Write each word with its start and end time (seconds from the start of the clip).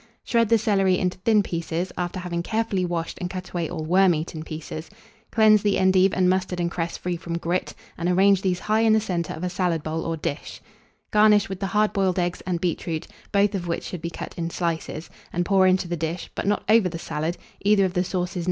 Shred 0.23 0.49
the 0.49 0.57
celery 0.57 0.97
into 0.97 1.19
thin 1.19 1.43
pieces, 1.43 1.91
after 1.95 2.19
having 2.19 2.41
carefully 2.41 2.85
washed 2.85 3.19
and 3.21 3.29
cut 3.29 3.51
away 3.51 3.69
all 3.69 3.85
wormeaten 3.85 4.41
pieces; 4.43 4.89
cleanse 5.31 5.61
the 5.61 5.77
endive 5.77 6.11
and 6.15 6.27
mustard 6.27 6.59
and 6.59 6.71
cress 6.71 6.97
free 6.97 7.15
from 7.15 7.37
grit, 7.37 7.75
and 7.99 8.09
arrange 8.09 8.41
these 8.41 8.61
high 8.61 8.79
in 8.79 8.93
the 8.93 8.99
centre 8.99 9.35
of 9.35 9.43
a 9.43 9.49
salad 9.51 9.83
bowl 9.83 10.03
or 10.03 10.17
dish; 10.17 10.59
garnish 11.11 11.49
with 11.49 11.59
the 11.59 11.67
hard 11.67 11.93
boiled 11.93 12.17
eggs 12.17 12.41
and 12.47 12.59
beetroot, 12.59 13.05
both 13.31 13.53
of 13.53 13.67
which 13.67 13.83
should 13.83 14.01
be 14.01 14.09
cut 14.09 14.33
in 14.39 14.49
slices; 14.49 15.07
and 15.31 15.45
pour 15.45 15.67
into 15.67 15.87
the 15.87 15.95
dish, 15.95 16.31
but 16.33 16.47
not 16.47 16.63
over 16.67 16.89
the 16.89 16.97
salad, 16.97 17.37
either 17.63 17.85
of 17.85 17.93
the 17.93 18.03
sauces 18.03 18.37
No. 18.37 18.39